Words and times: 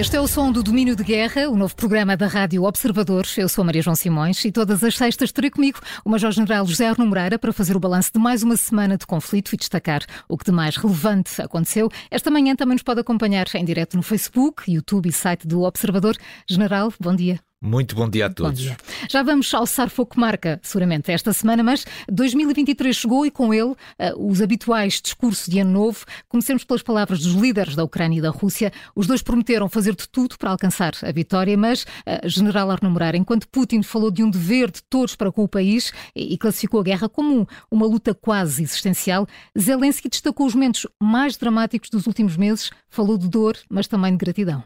Este 0.00 0.16
é 0.16 0.20
o 0.20 0.26
som 0.26 0.50
do 0.50 0.62
Domínio 0.62 0.96
de 0.96 1.04
Guerra, 1.04 1.50
o 1.50 1.56
novo 1.58 1.76
programa 1.76 2.16
da 2.16 2.26
Rádio 2.26 2.64
Observadores. 2.64 3.36
Eu 3.36 3.50
sou 3.50 3.62
Maria 3.62 3.82
João 3.82 3.94
Simões 3.94 4.42
e 4.46 4.50
todas 4.50 4.82
as 4.82 4.96
sextas 4.96 5.30
terei 5.30 5.50
comigo 5.50 5.78
o 6.02 6.08
Major-General 6.08 6.66
José 6.66 6.88
Arno 6.88 7.04
Moreira 7.04 7.38
para 7.38 7.52
fazer 7.52 7.76
o 7.76 7.80
balanço 7.80 8.10
de 8.10 8.18
mais 8.18 8.42
uma 8.42 8.56
semana 8.56 8.96
de 8.96 9.06
conflito 9.06 9.52
e 9.52 9.58
destacar 9.58 10.00
o 10.26 10.38
que 10.38 10.46
de 10.46 10.52
mais 10.52 10.74
relevante 10.78 11.42
aconteceu. 11.42 11.90
Esta 12.10 12.30
manhã 12.30 12.56
também 12.56 12.76
nos 12.76 12.82
pode 12.82 13.00
acompanhar 13.00 13.46
em 13.54 13.62
direto 13.62 13.94
no 13.94 14.02
Facebook, 14.02 14.72
YouTube 14.72 15.06
e 15.06 15.12
site 15.12 15.46
do 15.46 15.64
Observador. 15.64 16.16
General, 16.48 16.90
bom 16.98 17.14
dia. 17.14 17.38
Muito 17.62 17.94
bom 17.94 18.08
dia 18.08 18.24
a 18.24 18.30
todos. 18.30 18.58
Dia. 18.58 18.74
Já 19.10 19.22
vamos 19.22 19.52
alçar 19.52 19.90
foco 19.90 20.18
marca, 20.18 20.58
seguramente, 20.62 21.12
esta 21.12 21.30
semana, 21.30 21.62
mas 21.62 21.84
2023 22.10 22.96
chegou 22.96 23.26
e 23.26 23.30
com 23.30 23.52
ele 23.52 23.72
uh, 23.72 23.76
os 24.16 24.40
habituais 24.40 24.98
discursos 24.98 25.46
de 25.46 25.58
ano 25.58 25.70
novo. 25.70 26.06
Comecemos 26.26 26.64
pelas 26.64 26.82
palavras 26.82 27.20
dos 27.20 27.34
líderes 27.34 27.76
da 27.76 27.84
Ucrânia 27.84 28.16
e 28.16 28.22
da 28.22 28.30
Rússia. 28.30 28.72
Os 28.96 29.06
dois 29.06 29.20
prometeram 29.20 29.68
fazer 29.68 29.94
de 29.94 30.08
tudo 30.08 30.38
para 30.38 30.48
alcançar 30.48 30.94
a 31.02 31.12
vitória, 31.12 31.54
mas, 31.54 31.82
uh, 31.82 32.26
General 32.26 32.70
Arno 32.70 32.90
Morar, 32.90 33.14
enquanto 33.14 33.46
Putin 33.46 33.82
falou 33.82 34.10
de 34.10 34.22
um 34.22 34.30
dever 34.30 34.70
de 34.70 34.82
todos 34.84 35.14
para 35.14 35.30
com 35.30 35.44
o 35.44 35.48
país 35.48 35.92
e, 36.16 36.32
e 36.32 36.38
classificou 36.38 36.80
a 36.80 36.84
guerra 36.84 37.10
como 37.10 37.46
uma 37.70 37.84
luta 37.84 38.14
quase 38.14 38.62
existencial, 38.62 39.26
Zelensky 39.58 40.08
destacou 40.08 40.46
os 40.46 40.54
momentos 40.54 40.86
mais 40.98 41.36
dramáticos 41.36 41.90
dos 41.90 42.06
últimos 42.06 42.38
meses, 42.38 42.70
falou 42.88 43.18
de 43.18 43.28
dor, 43.28 43.54
mas 43.68 43.86
também 43.86 44.12
de 44.12 44.16
gratidão. 44.16 44.64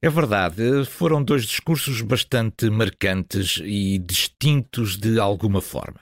É 0.00 0.10
verdade, 0.10 0.84
foram 0.84 1.24
dois 1.24 1.44
discursos 1.44 2.02
bastante 2.02 2.68
marcantes 2.68 3.60
e 3.64 3.98
distintos 3.98 4.96
de 4.96 5.18
alguma 5.18 5.62
forma. 5.62 6.00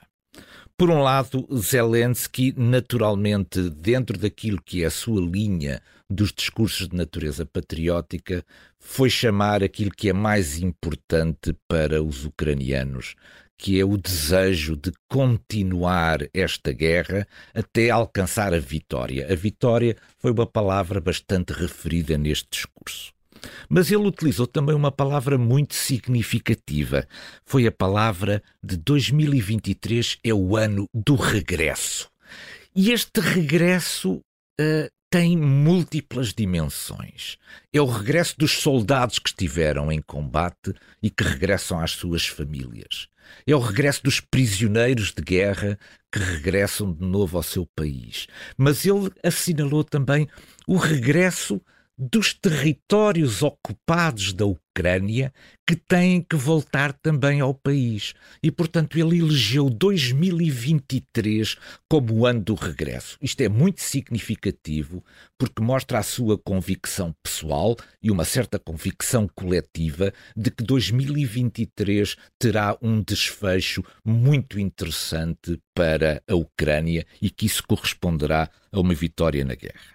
Por 0.77 0.89
um 0.89 1.01
lado, 1.01 1.47
Zelensky, 1.55 2.53
naturalmente, 2.57 3.69
dentro 3.69 4.17
daquilo 4.17 4.61
que 4.61 4.83
é 4.83 4.87
a 4.87 4.91
sua 4.91 5.21
linha 5.21 5.81
dos 6.09 6.33
discursos 6.33 6.89
de 6.89 6.97
natureza 6.97 7.45
patriótica, 7.45 8.43
foi 8.77 9.09
chamar 9.09 9.63
aquilo 9.63 9.89
que 9.89 10.09
é 10.09 10.13
mais 10.13 10.59
importante 10.59 11.55
para 11.65 12.03
os 12.03 12.25
ucranianos, 12.25 13.15
que 13.57 13.79
é 13.79 13.85
o 13.85 13.95
desejo 13.95 14.75
de 14.75 14.91
continuar 15.07 16.27
esta 16.33 16.73
guerra 16.73 17.25
até 17.53 17.89
alcançar 17.89 18.53
a 18.53 18.59
vitória. 18.59 19.31
A 19.31 19.35
vitória 19.35 19.95
foi 20.19 20.31
uma 20.31 20.45
palavra 20.45 20.99
bastante 20.99 21.53
referida 21.53 22.17
neste 22.17 22.49
discurso. 22.51 23.14
Mas 23.69 23.91
ele 23.91 24.07
utilizou 24.07 24.47
também 24.47 24.75
uma 24.75 24.91
palavra 24.91 25.37
muito 25.37 25.75
significativa. 25.75 27.07
Foi 27.45 27.67
a 27.67 27.71
palavra 27.71 28.41
de 28.63 28.77
2023 28.77 30.17
é 30.23 30.33
o 30.33 30.55
ano 30.55 30.87
do 30.93 31.15
regresso. 31.15 32.09
E 32.75 32.91
este 32.91 33.21
regresso 33.21 34.15
uh, 34.59 34.89
tem 35.09 35.37
múltiplas 35.37 36.33
dimensões. 36.33 37.37
É 37.71 37.79
o 37.79 37.85
regresso 37.85 38.35
dos 38.37 38.51
soldados 38.51 39.17
que 39.17 39.29
estiveram 39.29 39.89
em 39.89 40.01
combate 40.01 40.73
e 41.01 41.09
que 41.09 41.23
regressam 41.23 41.79
às 41.79 41.91
suas 41.91 42.27
famílias. 42.27 43.07
É 43.47 43.55
o 43.55 43.59
regresso 43.59 44.03
dos 44.03 44.19
prisioneiros 44.19 45.13
de 45.13 45.21
guerra 45.21 45.79
que 46.11 46.19
regressam 46.19 46.93
de 46.93 47.05
novo 47.05 47.37
ao 47.37 47.43
seu 47.43 47.65
país. 47.75 48.27
Mas 48.57 48.85
ele 48.85 49.09
assinalou 49.23 49.83
também 49.83 50.27
o 50.67 50.75
regresso 50.75 51.61
dos 51.97 52.33
territórios 52.33 53.41
ocupados 53.41 54.33
da 54.33 54.45
Ucrânia 54.45 55.33
que 55.65 55.75
têm 55.75 56.21
que 56.21 56.35
voltar 56.35 56.91
também 56.91 57.39
ao 57.39 57.53
país. 57.53 58.13
E, 58.43 58.51
portanto, 58.51 58.99
ele 58.99 59.19
elegeu 59.19 59.69
2023 59.69 61.55
como 61.89 62.13
o 62.13 62.25
ano 62.25 62.41
do 62.41 62.53
regresso. 62.53 63.17
Isto 63.21 63.41
é 63.41 63.49
muito 63.49 63.81
significativo 63.81 65.03
porque 65.37 65.63
mostra 65.63 65.99
a 65.99 66.03
sua 66.03 66.37
convicção 66.37 67.15
pessoal 67.23 67.77
e 68.03 68.11
uma 68.11 68.25
certa 68.25 68.59
convicção 68.59 69.29
coletiva 69.33 70.13
de 70.35 70.51
que 70.51 70.63
2023 70.63 72.17
terá 72.37 72.77
um 72.81 73.01
desfecho 73.01 73.83
muito 74.03 74.59
interessante 74.59 75.59
para 75.73 76.21
a 76.27 76.35
Ucrânia 76.35 77.05
e 77.21 77.29
que 77.29 77.45
isso 77.45 77.63
corresponderá 77.65 78.49
a 78.71 78.79
uma 78.79 78.93
vitória 78.93 79.43
na 79.45 79.55
guerra. 79.55 79.94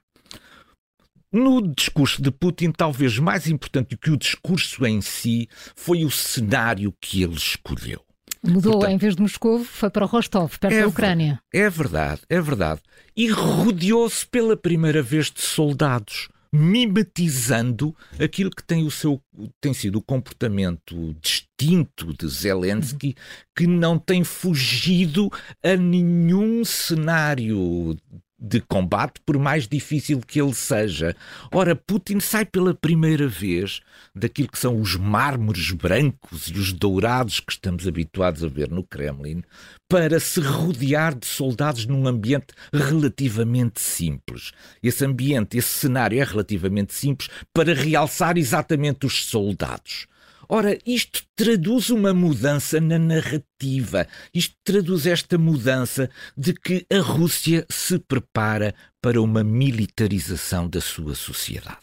No 1.33 1.63
discurso 1.63 2.21
de 2.21 2.31
Putin, 2.31 2.73
talvez 2.73 3.19
mais 3.19 3.47
importante 3.47 3.91
do 3.91 3.99
que 3.99 4.11
o 4.11 4.17
discurso 4.17 4.85
em 4.85 5.01
si, 5.01 5.49
foi 5.77 6.05
o 6.05 6.11
cenário 6.11 6.93
que 7.01 7.23
ele 7.23 7.37
escolheu. 7.37 8.05
Mudou, 8.43 8.73
Portanto, 8.73 8.91
em 8.93 8.97
vez 8.97 9.15
de 9.15 9.23
Moscou, 9.23 9.65
foi 9.65 9.91
para 9.91 10.07
Rostov, 10.07 10.59
perto 10.59 10.75
é, 10.75 10.81
da 10.81 10.89
Ucrânia. 10.89 11.41
É 11.53 11.69
verdade, 11.69 12.23
é 12.29 12.41
verdade. 12.41 12.81
E 13.15 13.29
rodeou-se 13.29 14.27
pela 14.27 14.57
primeira 14.57 15.03
vez 15.03 15.31
de 15.31 15.43
soldados, 15.43 16.29
mimetizando 16.53 17.95
aquilo 18.19 18.51
que 18.51 18.65
tem, 18.65 18.85
o 18.85 18.91
seu, 18.91 19.23
tem 19.61 19.75
sido 19.75 19.97
o 19.97 20.03
comportamento 20.03 21.15
distinto 21.21 22.13
de 22.17 22.27
Zelensky, 22.27 23.15
que 23.55 23.67
não 23.67 23.99
tem 23.99 24.25
fugido 24.25 25.31
a 25.63 25.77
nenhum 25.77 26.65
cenário 26.65 27.97
de 28.41 28.61
combate, 28.61 29.21
por 29.27 29.39
mais 29.39 29.69
difícil 29.69 30.21
que 30.21 30.41
ele 30.41 30.55
seja. 30.55 31.15
Ora, 31.53 31.77
Putin 31.77 32.21
sai 32.21 32.47
pela 32.47 32.73
primeira 32.73 33.29
vez 33.29 33.81
daquilo 34.15 34.49
que 34.49 34.59
são 34.59 34.81
os 34.81 34.97
mármores 34.97 35.71
brancos 35.73 36.49
e 36.49 36.55
os 36.55 36.73
dourados 36.73 37.41
que 37.41 37.53
estamos 37.53 37.87
habituados 37.87 38.43
a 38.43 38.49
ver 38.49 38.71
no 38.71 38.83
Kremlin, 38.83 39.43
para 39.89 40.19
se 40.21 40.41
rodear 40.41 41.15
de 41.19 41.27
soldados 41.27 41.85
num 41.85 42.07
ambiente 42.07 42.55
relativamente 42.73 43.81
simples. 43.81 44.53
Esse 44.83 45.05
ambiente, 45.05 45.59
esse 45.59 45.69
cenário 45.69 46.21
é 46.21 46.25
relativamente 46.25 46.95
simples 46.95 47.29
para 47.53 47.75
realçar 47.75 48.39
exatamente 48.39 49.05
os 49.05 49.27
soldados. 49.27 50.07
Ora, 50.53 50.77
isto 50.85 51.23
traduz 51.37 51.91
uma 51.91 52.13
mudança 52.13 52.81
na 52.81 52.99
narrativa. 52.99 54.05
Isto 54.35 54.57
traduz 54.65 55.07
esta 55.07 55.39
mudança 55.39 56.11
de 56.37 56.53
que 56.53 56.85
a 56.93 56.99
Rússia 56.99 57.65
se 57.71 58.01
prepara 58.01 58.75
para 59.01 59.23
uma 59.23 59.45
militarização 59.45 60.69
da 60.69 60.81
sua 60.81 61.15
sociedade. 61.15 61.79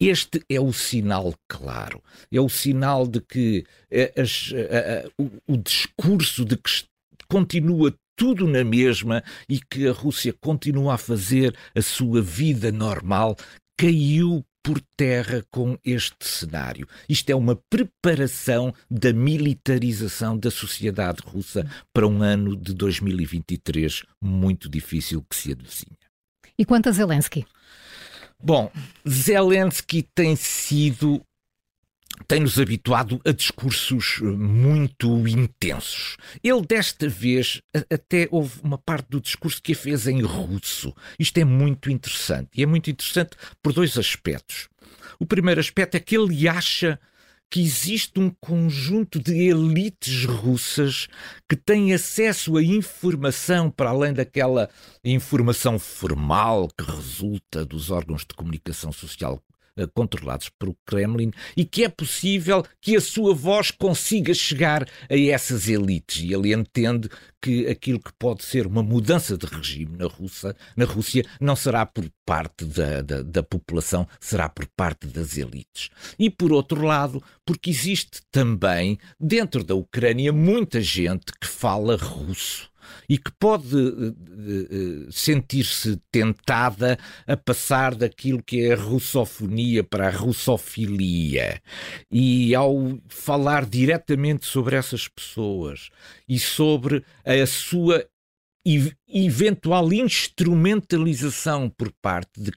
Este 0.00 0.42
é 0.50 0.60
o 0.60 0.72
sinal 0.72 1.32
claro. 1.48 2.02
É 2.32 2.40
o 2.40 2.48
sinal 2.48 3.06
de 3.06 3.20
que 3.20 3.64
eh, 3.88 4.12
as, 4.16 4.52
a, 4.54 4.58
eh, 4.58 4.64
a, 4.64 5.06
eh, 5.06 5.08
o, 5.16 5.54
o 5.54 5.56
discurso 5.56 6.44
de 6.44 6.56
que 6.56 6.68
continua 7.28 7.94
tudo 8.16 8.48
na 8.48 8.64
mesma 8.64 9.22
e 9.48 9.60
que 9.60 9.86
a 9.86 9.92
Rússia 9.92 10.34
continua 10.40 10.94
a 10.94 10.98
fazer 10.98 11.56
a 11.76 11.80
sua 11.80 12.20
vida 12.20 12.72
normal, 12.72 13.36
caiu 13.78 14.44
por 14.62 14.80
terra 14.96 15.44
com 15.50 15.78
este 15.84 16.26
cenário. 16.26 16.86
Isto 17.08 17.30
é 17.30 17.34
uma 17.34 17.56
preparação 17.68 18.74
da 18.90 19.12
militarização 19.12 20.36
da 20.36 20.50
sociedade 20.50 21.22
russa 21.24 21.66
para 21.92 22.06
um 22.06 22.22
ano 22.22 22.56
de 22.56 22.74
2023 22.74 24.04
muito 24.22 24.68
difícil 24.68 25.24
que 25.28 25.36
se 25.36 25.52
avizinha. 25.52 25.98
E 26.58 26.64
quanto 26.64 26.88
a 26.88 26.92
Zelensky? 26.92 27.46
Bom, 28.42 28.70
Zelensky 29.08 30.02
tem 30.14 30.36
sido 30.36 31.22
tem-nos 32.26 32.58
habituado 32.58 33.20
a 33.24 33.32
discursos 33.32 34.20
eh, 34.20 34.24
muito 34.24 35.26
intensos. 35.26 36.16
Ele, 36.42 36.62
desta 36.62 37.08
vez, 37.08 37.62
até 37.90 38.28
houve 38.30 38.60
uma 38.62 38.78
parte 38.78 39.08
do 39.08 39.20
discurso 39.20 39.62
que 39.62 39.72
a 39.72 39.76
fez 39.76 40.06
em 40.06 40.22
russo. 40.22 40.94
Isto 41.18 41.38
é 41.38 41.44
muito 41.44 41.90
interessante. 41.90 42.50
E 42.56 42.62
é 42.62 42.66
muito 42.66 42.90
interessante 42.90 43.36
por 43.62 43.72
dois 43.72 43.96
aspectos. 43.98 44.68
O 45.18 45.26
primeiro 45.26 45.60
aspecto 45.60 45.96
é 45.96 46.00
que 46.00 46.16
ele 46.16 46.48
acha 46.48 46.98
que 47.50 47.60
existe 47.60 48.20
um 48.20 48.30
conjunto 48.40 49.18
de 49.18 49.34
elites 49.48 50.24
russas 50.24 51.08
que 51.48 51.56
têm 51.56 51.92
acesso 51.92 52.56
a 52.56 52.62
informação 52.62 53.68
para 53.68 53.90
além 53.90 54.12
daquela 54.12 54.70
informação 55.04 55.76
formal 55.76 56.68
que 56.68 56.84
resulta 56.84 57.64
dos 57.64 57.90
órgãos 57.90 58.20
de 58.20 58.34
comunicação 58.34 58.92
social 58.92 59.42
controlados 59.86 60.48
pelo 60.58 60.76
Kremlin 60.86 61.30
e 61.56 61.64
que 61.64 61.84
é 61.84 61.88
possível 61.88 62.64
que 62.80 62.96
a 62.96 63.00
sua 63.00 63.34
voz 63.34 63.70
consiga 63.70 64.32
chegar 64.34 64.88
a 65.08 65.16
essas 65.16 65.68
elites. 65.68 66.22
E 66.22 66.32
ele 66.32 66.54
entende 66.54 67.08
que 67.40 67.66
aquilo 67.66 67.98
que 67.98 68.12
pode 68.18 68.44
ser 68.44 68.66
uma 68.66 68.82
mudança 68.82 69.36
de 69.36 69.46
regime 69.46 69.96
na, 69.96 70.06
Rússia, 70.06 70.54
na 70.76 70.84
Rússia 70.84 71.24
não 71.40 71.56
será 71.56 71.86
por 71.86 72.04
parte 72.26 72.64
da, 72.64 73.00
da, 73.02 73.22
da 73.22 73.42
população, 73.42 74.06
será 74.20 74.48
por 74.48 74.66
parte 74.76 75.06
das 75.06 75.36
elites. 75.36 75.88
E 76.18 76.28
por 76.28 76.52
outro 76.52 76.82
lado, 76.82 77.22
porque 77.44 77.70
existe 77.70 78.20
também 78.30 78.98
dentro 79.18 79.64
da 79.64 79.74
Ucrânia 79.74 80.32
muita 80.32 80.80
gente 80.80 81.32
que 81.40 81.46
fala 81.46 81.96
russo 81.96 82.69
e 83.08 83.18
que 83.18 83.30
pode 83.38 83.76
uh, 83.76 84.10
uh, 84.10 85.12
sentir-se 85.12 86.00
tentada 86.10 86.98
a 87.26 87.36
passar 87.36 87.94
daquilo 87.94 88.42
que 88.42 88.62
é 88.62 88.72
a 88.72 88.76
russofonia 88.76 89.82
para 89.82 90.08
a 90.08 90.10
russofilia. 90.10 91.60
E 92.10 92.54
ao 92.54 92.98
falar 93.08 93.64
diretamente 93.64 94.46
sobre 94.46 94.76
essas 94.76 95.08
pessoas 95.08 95.90
e 96.28 96.38
sobre 96.38 97.04
a 97.24 97.46
sua 97.46 98.06
eventual 99.08 99.92
instrumentalização 99.92 101.68
por 101.70 101.90
parte 102.02 102.40
de 102.40 102.52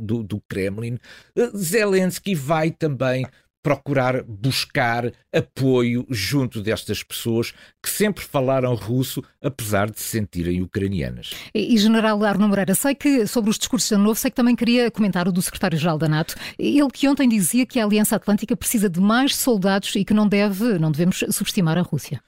do, 0.00 0.22
do 0.22 0.40
Kremlin, 0.48 0.98
eh, 1.36 1.50
Zelensky 1.54 2.34
vai 2.34 2.70
também 2.70 3.26
procurar 3.64 4.22
buscar 4.22 5.10
apoio 5.34 6.06
junto 6.10 6.60
destas 6.60 7.02
pessoas 7.02 7.54
que 7.82 7.88
sempre 7.88 8.22
falaram 8.22 8.74
russo, 8.74 9.24
apesar 9.42 9.90
de 9.90 9.98
se 9.98 10.04
sentirem 10.04 10.60
ucranianas. 10.60 11.30
E, 11.54 11.76
General 11.78 12.22
Arno 12.22 12.46
Moreira, 12.46 12.74
sei 12.74 12.94
que 12.94 13.26
sobre 13.26 13.50
os 13.50 13.58
discursos 13.58 13.88
de 13.88 13.94
ano 13.94 14.04
novo, 14.04 14.20
sei 14.20 14.30
que 14.30 14.36
também 14.36 14.54
queria 14.54 14.90
comentar 14.90 15.26
o 15.26 15.32
do 15.32 15.40
secretário-geral 15.40 15.96
da 15.96 16.06
NATO. 16.06 16.34
Ele 16.58 16.90
que 16.92 17.08
ontem 17.08 17.26
dizia 17.26 17.64
que 17.64 17.80
a 17.80 17.84
Aliança 17.86 18.16
Atlântica 18.16 18.54
precisa 18.54 18.90
de 18.90 19.00
mais 19.00 19.34
soldados 19.34 19.96
e 19.96 20.04
que 20.04 20.12
não 20.12 20.28
deve, 20.28 20.78
não 20.78 20.92
devemos 20.92 21.24
subestimar 21.30 21.78
a 21.78 21.82
Rússia. 21.82 22.20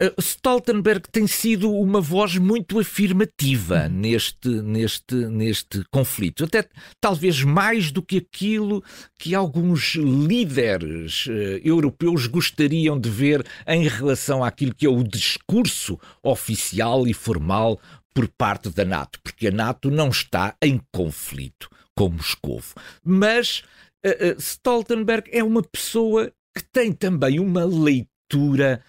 Eh, 0.00 0.14
Stoltenberg 0.20 1.08
tem 1.10 1.26
sido 1.26 1.72
uma 1.72 2.00
voz 2.00 2.36
muito 2.36 2.78
afirmativa 2.78 3.88
neste, 3.88 4.48
neste, 4.48 5.14
neste 5.14 5.84
conflito, 5.90 6.44
até 6.44 6.68
talvez 7.00 7.42
mais 7.42 7.90
do 7.90 8.00
que 8.00 8.18
aquilo 8.18 8.82
que 9.18 9.34
alguns 9.34 9.96
líderes 9.96 11.26
uh, 11.26 11.30
europeus 11.64 12.28
gostariam 12.28 12.98
de 12.98 13.10
ver 13.10 13.44
em 13.66 13.88
relação 13.88 14.44
àquilo 14.44 14.74
que 14.74 14.86
é 14.86 14.88
o 14.88 15.02
discurso 15.02 15.98
oficial 16.22 17.08
e 17.08 17.12
formal 17.12 17.80
por 18.14 18.28
parte 18.28 18.70
da 18.70 18.84
NATO, 18.84 19.18
porque 19.20 19.48
a 19.48 19.52
NATO 19.52 19.90
não 19.90 20.10
está 20.10 20.54
em 20.62 20.80
conflito 20.92 21.68
com 21.96 22.08
Moscou. 22.10 22.62
Mas 23.02 23.64
uh, 24.06 24.36
uh, 24.36 24.40
Stoltenberg 24.40 25.28
é 25.32 25.42
uma 25.42 25.62
pessoa 25.62 26.32
que 26.56 26.62
tem 26.72 26.92
também 26.92 27.40
uma 27.40 27.64
leitura 27.64 28.80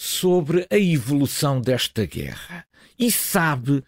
sobre 0.00 0.64
a 0.70 0.78
evolução 0.78 1.60
desta 1.60 2.06
guerra 2.06 2.64
e 2.96 3.10
sabe 3.10 3.82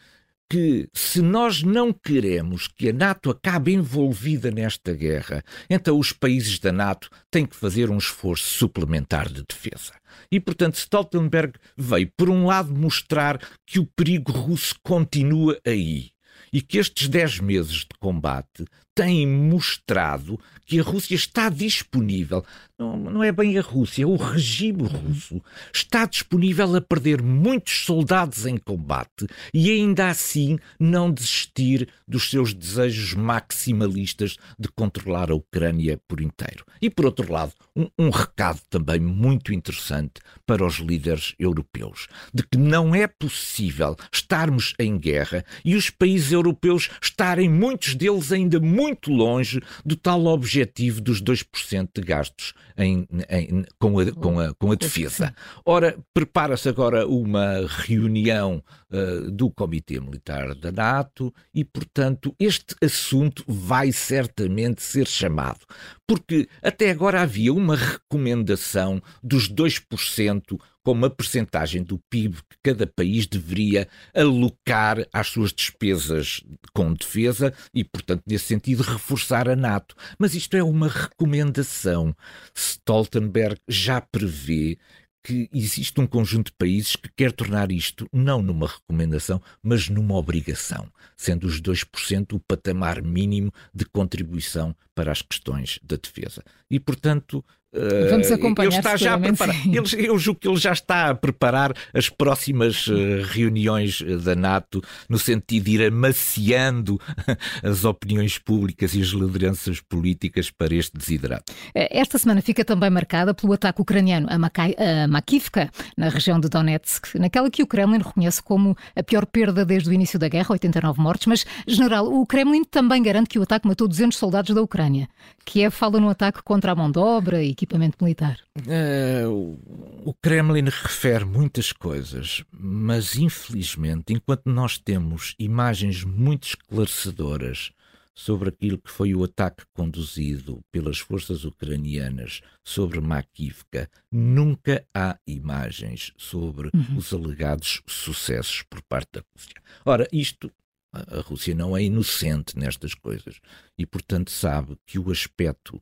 que 0.50 0.88
se 0.92 1.22
nós 1.22 1.62
não 1.62 1.92
queremos 1.92 2.66
que 2.66 2.88
a 2.88 2.92
NATO 2.92 3.30
acabe 3.30 3.72
envolvida 3.72 4.50
nesta 4.50 4.92
guerra, 4.92 5.44
então 5.70 5.96
os 5.96 6.12
países 6.12 6.58
da 6.58 6.72
NATO 6.72 7.08
têm 7.30 7.46
que 7.46 7.54
fazer 7.54 7.88
um 7.88 7.98
esforço 7.98 8.58
suplementar 8.58 9.28
de 9.28 9.44
defesa. 9.48 9.92
E, 10.32 10.40
portanto, 10.40 10.74
Stoltenberg 10.74 11.52
veio, 11.76 12.10
por 12.16 12.28
um 12.28 12.44
lado, 12.44 12.74
mostrar 12.74 13.38
que 13.64 13.78
o 13.78 13.86
perigo 13.86 14.32
russo 14.32 14.74
continua 14.82 15.56
aí 15.64 16.10
e 16.52 16.60
que 16.60 16.78
estes 16.78 17.06
10 17.06 17.38
meses 17.38 17.76
de 17.82 17.96
combate 18.00 18.64
têm 19.00 19.26
mostrado 19.26 20.38
que 20.66 20.78
a 20.78 20.82
Rússia 20.82 21.14
está 21.14 21.48
disponível 21.48 22.44
não, 22.80 22.96
não 22.96 23.22
é 23.22 23.30
bem 23.30 23.58
a 23.58 23.60
Rússia, 23.60 24.04
é 24.04 24.06
o 24.06 24.16
regime 24.16 24.84
russo, 24.84 25.42
está 25.72 26.06
disponível 26.06 26.74
a 26.74 26.80
perder 26.80 27.20
muitos 27.20 27.84
soldados 27.84 28.46
em 28.46 28.56
combate 28.56 29.26
e 29.52 29.70
ainda 29.70 30.08
assim 30.08 30.58
não 30.78 31.12
desistir 31.12 31.86
dos 32.08 32.30
seus 32.30 32.54
desejos 32.54 33.12
maximalistas 33.12 34.36
de 34.58 34.68
controlar 34.68 35.30
a 35.30 35.34
Ucrânia 35.34 36.00
por 36.08 36.22
inteiro. 36.22 36.64
E 36.80 36.88
por 36.88 37.04
outro 37.04 37.30
lado, 37.30 37.52
um, 37.76 37.86
um 37.98 38.08
recado 38.08 38.60
também 38.70 38.98
muito 38.98 39.52
interessante 39.52 40.14
para 40.46 40.64
os 40.64 40.76
líderes 40.76 41.34
europeus, 41.38 42.08
de 42.32 42.42
que 42.42 42.56
não 42.56 42.94
é 42.94 43.06
possível 43.06 43.94
estarmos 44.10 44.72
em 44.78 44.96
guerra 44.98 45.44
e 45.62 45.76
os 45.76 45.90
países 45.90 46.32
europeus 46.32 46.88
estarem, 47.02 47.50
muitos 47.50 47.94
deles 47.94 48.32
ainda 48.32 48.58
muito 48.58 48.89
longe 49.08 49.60
do 49.84 49.96
tal 49.96 50.26
objetivo 50.26 51.00
dos 51.00 51.22
2% 51.22 51.88
de 51.94 52.00
gastos 52.02 52.52
em, 52.76 53.06
em, 53.28 53.64
com, 53.78 53.98
a, 53.98 54.12
com, 54.12 54.40
a, 54.40 54.54
com 54.54 54.72
a 54.72 54.74
defesa. 54.74 55.34
Ora, 55.64 55.96
prepara-se 56.14 56.68
agora 56.68 57.06
uma 57.06 57.66
reunião 57.66 58.62
uh, 58.90 59.30
do 59.30 59.50
Comitê 59.50 60.00
Militar 60.00 60.54
da 60.54 60.72
NATO 60.72 61.32
e, 61.54 61.64
portanto, 61.64 62.34
este 62.38 62.74
assunto 62.82 63.44
vai 63.46 63.92
certamente 63.92 64.82
ser 64.82 65.06
chamado. 65.06 65.60
Porque 66.06 66.48
até 66.62 66.90
agora 66.90 67.22
havia 67.22 67.52
uma 67.52 67.76
recomendação 67.76 69.02
dos 69.22 69.48
2% 69.48 70.58
como 70.82 71.06
a 71.06 71.10
percentagem 71.10 71.82
do 71.82 71.98
PIB 72.10 72.36
que 72.36 72.56
cada 72.62 72.86
país 72.86 73.26
deveria 73.26 73.88
alocar 74.14 75.06
às 75.12 75.28
suas 75.28 75.52
despesas 75.52 76.42
com 76.72 76.92
defesa 76.94 77.52
e, 77.74 77.84
portanto, 77.84 78.22
nesse 78.26 78.46
sentido, 78.46 78.82
reforçar 78.82 79.48
a 79.48 79.56
NATO. 79.56 79.94
Mas 80.18 80.34
isto 80.34 80.56
é 80.56 80.62
uma 80.62 80.88
recomendação. 80.88 82.14
Stoltenberg 82.54 83.60
já 83.68 84.00
prevê 84.00 84.78
que 85.22 85.48
existe 85.52 86.00
um 86.00 86.06
conjunto 86.06 86.46
de 86.46 86.56
países 86.56 86.96
que 86.96 87.10
quer 87.14 87.32
tornar 87.32 87.70
isto 87.70 88.08
não 88.12 88.40
numa 88.40 88.66
recomendação, 88.66 89.40
mas 89.62 89.88
numa 89.88 90.14
obrigação, 90.14 90.90
sendo 91.16 91.46
os 91.46 91.60
2% 91.60 92.32
o 92.32 92.40
patamar 92.40 93.02
mínimo 93.02 93.52
de 93.74 93.84
contribuição 93.84 94.74
para 94.94 95.12
as 95.12 95.20
questões 95.20 95.78
da 95.82 95.96
defesa. 95.96 96.42
E, 96.70 96.80
portanto, 96.80 97.44
Vamos 97.72 98.30
eh, 98.30 98.34
acompanhar. 98.34 98.68
Ele 98.68 98.78
está 98.78 98.96
já 98.96 99.14
a 99.14 99.18
preparar. 99.18 99.56
Ele, 99.66 100.08
eu 100.08 100.18
julgo 100.18 100.40
que 100.40 100.48
ele 100.48 100.56
já 100.56 100.72
está 100.72 101.10
a 101.10 101.14
preparar 101.14 101.72
as 101.94 102.08
próximas 102.08 102.86
uh, 102.88 103.22
reuniões 103.28 104.02
eh, 104.04 104.16
da 104.16 104.34
NATO, 104.34 104.82
no 105.08 105.18
sentido 105.18 105.64
de 105.64 105.70
ir 105.76 105.86
amaciando 105.86 107.00
as 107.62 107.84
opiniões 107.84 108.38
públicas 108.38 108.94
e 108.94 109.00
as 109.00 109.08
lideranças 109.08 109.80
políticas 109.80 110.50
para 110.50 110.74
este 110.74 110.96
desidrato. 110.96 111.52
Esta 111.74 112.18
semana 112.18 112.42
fica 112.42 112.64
também 112.64 112.90
marcada 112.90 113.32
pelo 113.32 113.52
ataque 113.52 113.80
ucraniano 113.80 114.26
a, 114.30 114.36
Makai, 114.36 114.74
a 114.76 115.06
Makivka, 115.06 115.70
na 115.96 116.08
região 116.08 116.40
de 116.40 116.48
Donetsk, 116.48 117.14
naquela 117.18 117.50
que 117.50 117.62
o 117.62 117.66
Kremlin 117.66 117.98
reconhece 117.98 118.42
como 118.42 118.76
a 118.96 119.02
pior 119.02 119.26
perda 119.26 119.64
desde 119.64 119.88
o 119.88 119.92
início 119.92 120.18
da 120.18 120.28
guerra, 120.28 120.48
89 120.50 121.00
mortes. 121.00 121.26
Mas, 121.26 121.46
general, 121.66 122.12
o 122.12 122.26
Kremlin 122.26 122.64
também 122.64 123.02
garante 123.02 123.28
que 123.28 123.38
o 123.38 123.42
ataque 123.42 123.68
matou 123.68 123.86
200 123.86 124.18
soldados 124.18 124.54
da 124.54 124.60
Ucrânia. 124.60 125.08
Kiev 125.44 125.72
fala 125.72 126.00
no 126.00 126.08
ataque 126.08 126.42
contra 126.42 126.72
a 126.72 126.74
mão 126.74 126.90
de 126.90 126.98
obra 126.98 127.42
e 127.42 127.54
equipamento 127.60 128.02
militar? 128.02 128.38
Uh, 128.58 129.58
o 130.04 130.14
Kremlin 130.14 130.64
refere 130.64 131.24
muitas 131.24 131.72
coisas, 131.72 132.42
mas 132.50 133.16
infelizmente, 133.16 134.12
enquanto 134.12 134.46
nós 134.46 134.78
temos 134.78 135.34
imagens 135.38 136.02
muito 136.04 136.48
esclarecedoras 136.48 137.72
sobre 138.14 138.48
aquilo 138.48 138.78
que 138.78 138.90
foi 138.90 139.14
o 139.14 139.24
ataque 139.24 139.64
conduzido 139.72 140.60
pelas 140.70 140.98
forças 140.98 141.44
ucranianas 141.44 142.40
sobre 142.64 143.00
Makivka, 143.00 143.88
nunca 144.10 144.84
há 144.94 145.18
imagens 145.26 146.12
sobre 146.16 146.70
uhum. 146.74 146.96
os 146.96 147.12
alegados 147.12 147.82
sucessos 147.86 148.62
por 148.68 148.82
parte 148.82 149.10
da 149.14 149.22
Rússia. 149.32 149.62
Ora, 149.84 150.06
isto 150.12 150.52
a 150.92 151.20
Rússia 151.20 151.54
não 151.54 151.76
é 151.76 151.84
inocente 151.84 152.58
nestas 152.58 152.94
coisas 152.94 153.40
e, 153.78 153.86
portanto, 153.86 154.30
sabe 154.30 154.76
que 154.84 154.98
o 154.98 155.10
aspecto 155.10 155.80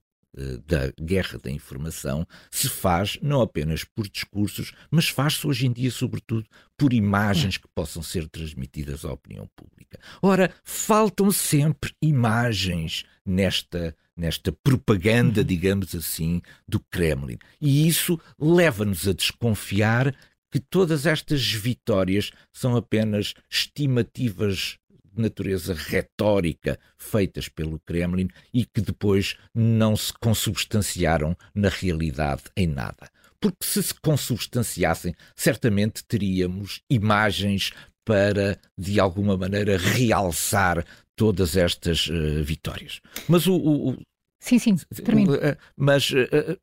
da 0.66 0.92
guerra 1.00 1.38
da 1.38 1.50
informação 1.50 2.26
se 2.50 2.68
faz 2.68 3.18
não 3.23 3.40
apenas 3.40 3.82
por 3.82 4.08
discursos, 4.08 4.73
mas 4.90 5.08
faz-se 5.08 5.47
hoje 5.47 5.66
em 5.66 5.73
dia, 5.73 5.90
sobretudo, 5.90 6.47
por 6.76 6.92
imagens 6.92 7.56
que 7.56 7.66
possam 7.75 8.02
ser 8.02 8.28
transmitidas 8.28 9.04
à 9.04 9.12
opinião 9.12 9.49
pública. 9.56 9.99
Ora, 10.23 10.52
faltam 10.62 11.30
sempre 11.30 11.92
imagens 12.02 13.04
nesta 13.25 13.97
nesta 14.18 14.50
propaganda, 14.50 15.44
digamos 15.44 15.94
assim, 15.94 16.42
do 16.66 16.80
Kremlin. 16.90 17.38
E 17.61 17.87
isso 17.87 18.20
leva-nos 18.37 19.06
a 19.06 19.12
desconfiar 19.12 20.12
que 20.50 20.58
todas 20.58 21.06
estas 21.06 21.52
vitórias 21.52 22.32
são 22.52 22.75
apenas 22.75 23.35
estimativas 23.49 24.76
natureza 25.21 25.75
retórica 25.75 26.79
feitas 26.97 27.49
pelo 27.49 27.81
Kremlin 27.81 28.29
e 28.53 28.65
que 28.65 28.81
depois 28.81 29.37
não 29.55 29.97
se 29.97 30.13
consubstanciaram 30.15 31.37
na 31.55 31.69
realidade 31.69 32.45
em 32.57 32.67
nada. 32.67 33.11
Porque 33.41 33.65
se 33.65 33.83
se 33.83 33.95
consubstanciassem, 33.95 35.15
certamente 35.37 36.05
teríamos 36.05 36.83
imagens 36.91 37.73
para, 38.05 38.59
de 38.77 38.99
alguma 38.99 39.37
maneira, 39.37 39.77
realçar 39.77 40.85
todas 41.15 41.57
estas 41.57 42.07
uh, 42.09 42.43
vitórias. 42.43 43.01
Mas 43.29 43.47
o, 43.47 43.55
o, 43.55 43.97
Sim, 44.41 44.59
sim, 44.59 44.77
termino. 45.05 45.35
Uh, 45.35 45.57
mas 45.77 46.11
uh, 46.11 46.59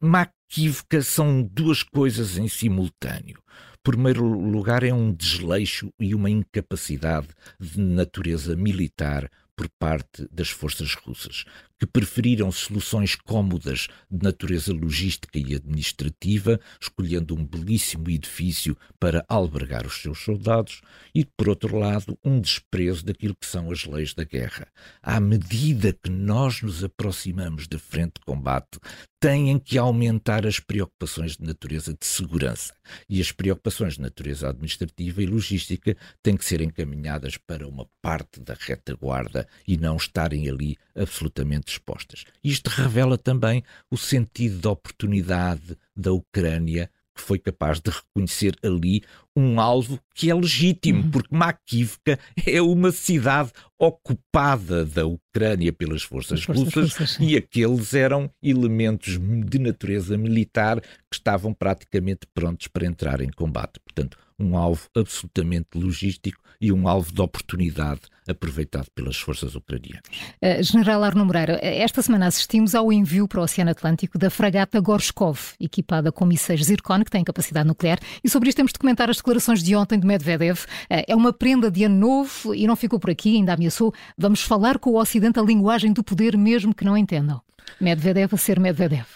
Makivka 0.00 1.02
são 1.02 1.42
duas 1.42 1.82
coisas 1.82 2.38
em 2.38 2.48
simultâneo 2.48 3.42
primeiro 3.86 4.24
lugar, 4.26 4.82
é 4.82 4.92
um 4.92 5.14
desleixo 5.14 5.92
e 6.00 6.12
uma 6.12 6.28
incapacidade 6.28 7.28
de 7.60 7.80
natureza 7.80 8.56
militar 8.56 9.30
por 9.54 9.68
parte 9.78 10.26
das 10.30 10.50
forças 10.50 10.94
russas, 10.94 11.44
que 11.78 11.86
preferiram 11.86 12.50
soluções 12.50 13.14
cómodas 13.14 13.86
de 14.10 14.22
natureza 14.22 14.72
logística 14.72 15.38
e 15.38 15.54
administrativa, 15.54 16.60
escolhendo 16.80 17.34
um 17.34 17.46
belíssimo 17.46 18.10
edifício 18.10 18.76
para 18.98 19.24
albergar 19.28 19.86
os 19.86 20.02
seus 20.02 20.18
soldados, 20.18 20.82
e, 21.14 21.24
por 21.24 21.48
outro 21.48 21.78
lado, 21.78 22.18
um 22.24 22.40
desprezo 22.40 23.04
daquilo 23.04 23.36
que 23.36 23.46
são 23.46 23.70
as 23.70 23.84
leis 23.86 24.12
da 24.12 24.24
guerra. 24.24 24.66
À 25.00 25.20
medida 25.20 25.92
que 25.92 26.10
nós 26.10 26.60
nos 26.60 26.82
aproximamos 26.82 27.68
da 27.68 27.78
frente 27.78 28.14
de 28.14 28.26
combate, 28.26 28.80
têm 29.18 29.58
que 29.58 29.78
aumentar 29.78 30.46
as 30.46 30.60
preocupações 30.60 31.36
de 31.36 31.44
natureza 31.44 31.94
de 31.98 32.06
segurança. 32.06 32.74
E 33.08 33.20
as 33.20 33.32
preocupações 33.32 33.94
de 33.94 34.02
natureza 34.02 34.48
administrativa 34.48 35.22
e 35.22 35.26
logística 35.26 35.96
têm 36.22 36.36
que 36.36 36.44
ser 36.44 36.60
encaminhadas 36.60 37.36
para 37.36 37.66
uma 37.66 37.88
parte 38.02 38.40
da 38.40 38.54
retaguarda 38.54 39.48
e 39.66 39.76
não 39.76 39.96
estarem 39.96 40.48
ali 40.48 40.76
absolutamente 40.94 41.72
expostas. 41.72 42.24
Isto 42.44 42.68
revela 42.68 43.16
também 43.16 43.62
o 43.90 43.96
sentido 43.96 44.58
de 44.58 44.68
oportunidade 44.68 45.76
da 45.96 46.12
Ucrânia 46.12 46.90
que 47.16 47.22
foi 47.22 47.38
capaz 47.38 47.80
de 47.80 47.90
reconhecer 47.90 48.54
ali 48.62 49.02
um 49.34 49.58
alvo 49.58 49.98
que 50.14 50.30
é 50.30 50.34
legítimo, 50.34 51.02
uhum. 51.02 51.10
porque 51.10 51.34
Makivka 51.34 52.18
é 52.46 52.60
uma 52.60 52.92
cidade 52.92 53.50
ocupada 53.78 54.84
da 54.84 55.06
Ucrânia 55.06 55.72
pelas 55.72 56.02
forças, 56.02 56.44
forças 56.44 56.64
russas, 56.64 56.96
russas 56.96 57.18
e 57.20 57.36
aqueles 57.36 57.94
eram 57.94 58.30
elementos 58.42 59.18
de 59.18 59.58
natureza 59.58 60.16
militar 60.16 60.80
que 60.80 61.16
estavam 61.16 61.52
praticamente 61.52 62.26
prontos 62.32 62.68
para 62.68 62.86
entrar 62.86 63.20
em 63.20 63.30
combate. 63.30 63.80
Portanto, 63.84 64.16
um 64.38 64.56
alvo 64.56 64.88
absolutamente 64.94 65.68
logístico 65.74 66.40
e 66.60 66.72
um 66.72 66.88
alvo 66.88 67.12
de 67.12 67.20
oportunidade 67.20 68.02
aproveitado 68.28 68.88
pelas 68.94 69.16
forças 69.16 69.54
ucranianas. 69.54 70.02
Uh, 70.42 70.62
General 70.62 71.02
Arno 71.04 71.24
Moreira, 71.24 71.58
esta 71.62 72.02
semana 72.02 72.26
assistimos 72.26 72.74
ao 72.74 72.92
envio 72.92 73.28
para 73.28 73.40
o 73.40 73.44
Oceano 73.44 73.70
Atlântico 73.70 74.18
da 74.18 74.30
fragata 74.30 74.80
Gorshkov, 74.80 75.54
equipada 75.60 76.10
com 76.10 76.24
mísseis 76.24 76.64
Zircon, 76.64 77.04
que 77.04 77.10
tem 77.10 77.22
capacidade 77.22 77.68
nuclear, 77.68 77.98
e 78.24 78.28
sobre 78.28 78.48
isto 78.48 78.56
temos 78.56 78.72
de 78.72 78.78
comentar 78.78 79.08
as 79.10 79.18
declarações 79.18 79.62
de 79.62 79.76
ontem 79.76 79.98
de 79.98 80.06
Medvedev. 80.06 80.60
Uh, 80.60 81.04
é 81.06 81.14
uma 81.14 81.32
prenda 81.32 81.70
de 81.70 81.84
ano 81.84 81.96
novo 81.96 82.54
e 82.54 82.66
não 82.66 82.74
ficou 82.74 82.98
por 82.98 83.10
aqui, 83.10 83.36
ainda 83.36 83.54
ameaçou. 83.54 83.92
Vamos 84.16 84.42
falar 84.42 84.78
com 84.78 84.90
o 84.90 85.00
Ocidente 85.00 85.38
a 85.38 85.42
linguagem 85.42 85.92
do 85.92 86.02
poder, 86.02 86.36
mesmo 86.36 86.74
que 86.74 86.84
não 86.84 86.96
entendam. 86.96 87.40
Medvedev 87.80 88.34
a 88.34 88.36
ser 88.36 88.58
Medvedev. 88.58 89.06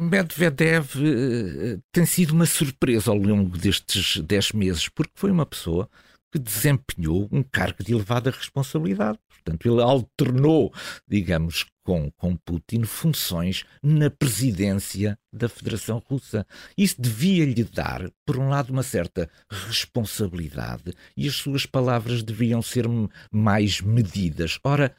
Medvedev 0.00 0.96
uh, 0.96 1.82
tem 1.92 2.04
sido 2.04 2.32
uma 2.32 2.46
surpresa 2.46 3.10
ao 3.10 3.16
longo 3.16 3.56
destes 3.56 4.18
dez 4.18 4.52
meses, 4.52 4.88
porque 4.88 5.12
foi 5.14 5.30
uma 5.30 5.46
pessoa 5.46 5.88
que 6.32 6.38
desempenhou 6.38 7.28
um 7.30 7.42
cargo 7.42 7.84
de 7.84 7.92
elevada 7.92 8.30
responsabilidade. 8.30 9.18
Portanto, 9.28 9.68
ele 9.68 9.80
alternou, 9.80 10.74
digamos, 11.08 11.64
com, 11.84 12.10
com 12.16 12.36
Putin 12.36 12.82
funções 12.82 13.64
na 13.80 14.10
presidência 14.10 15.16
da 15.32 15.48
Federação 15.48 16.02
Russa. 16.04 16.44
Isso 16.76 17.00
devia-lhe 17.00 17.62
dar, 17.62 18.10
por 18.26 18.38
um 18.38 18.48
lado, 18.48 18.72
uma 18.72 18.82
certa 18.82 19.30
responsabilidade 19.48 20.92
e 21.16 21.28
as 21.28 21.36
suas 21.36 21.64
palavras 21.64 22.24
deviam 22.24 22.60
ser 22.60 22.86
mais 23.30 23.80
medidas. 23.80 24.58
Ora, 24.64 24.92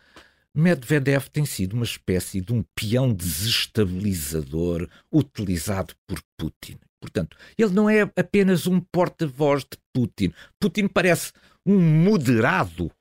Medvedev 0.58 1.28
tem 1.32 1.46
sido 1.46 1.74
uma 1.74 1.86
espécie 1.86 2.42
de 2.42 2.52
um 2.52 2.64
peão 2.74 3.14
desestabilizador 3.14 4.90
utilizado 5.14 5.94
por 6.08 6.20
Putin. 6.36 6.80
Portanto, 7.00 7.38
ele 7.56 7.74
não 7.74 7.88
é 7.88 8.02
apenas 8.16 8.66
um 8.66 8.80
porta-voz 8.80 9.62
de 9.62 9.78
Putin. 9.94 10.34
Putin 10.60 10.88
parece 10.88 11.32
um 11.64 11.80
moderado 11.80 12.92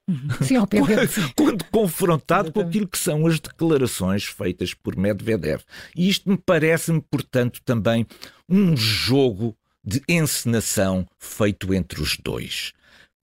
Sim, 0.42 0.56
ao 0.56 0.66
quando, 0.66 1.08
quando 1.34 1.64
confrontado 1.70 2.52
com 2.52 2.60
aquilo 2.60 2.86
que 2.86 2.98
são 2.98 3.26
as 3.26 3.40
declarações 3.40 4.24
feitas 4.24 4.74
por 4.74 4.94
Medvedev. 4.94 5.62
E 5.96 6.10
isto 6.10 6.28
me 6.28 6.36
parece-me, 6.36 7.00
portanto, 7.00 7.62
também 7.64 8.06
um 8.46 8.76
jogo 8.76 9.56
de 9.82 10.02
encenação 10.06 11.06
feito 11.18 11.72
entre 11.72 12.02
os 12.02 12.18
dois. 12.18 12.74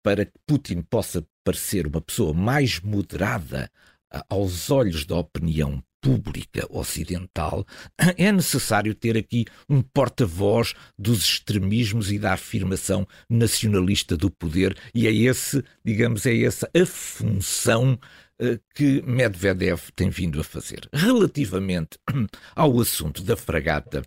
Para 0.03 0.25
que 0.25 0.33
Putin 0.47 0.81
possa 0.81 1.23
parecer 1.45 1.87
uma 1.87 2.01
pessoa 2.01 2.33
mais 2.33 2.81
moderada 2.81 3.71
aos 4.29 4.71
olhos 4.71 5.05
da 5.05 5.17
opinião 5.17 5.83
pública 6.03 6.67
ocidental, 6.69 7.65
é 8.19 8.33
necessário 8.33 8.95
ter 8.95 9.17
aqui 9.17 9.45
um 9.69 9.81
porta-voz 9.81 10.75
dos 10.99 11.25
extremismos 11.25 12.11
e 12.11 12.19
da 12.19 12.33
afirmação 12.33 13.07
nacionalista 13.31 14.17
do 14.17 14.29
poder, 14.31 14.77
e 14.93 15.07
é 15.07 15.13
esse, 15.13 15.63
digamos, 15.85 16.27
é 16.27 16.37
essa 16.43 16.69
a 16.75 16.85
função 16.85 17.99
eh, 18.41 18.59
que 18.75 19.01
Medvedev 19.03 19.81
tem 19.95 20.11
vindo 20.11 20.41
a 20.41 20.45
fazer. 20.45 20.89
Relativamente 20.93 21.97
ao 22.57 22.81
assunto 22.81 23.23
da 23.23 23.37
fragata, 23.37 24.03